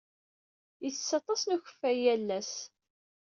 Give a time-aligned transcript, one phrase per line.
[0.87, 2.53] Itess aṭas n uyefki yal ass.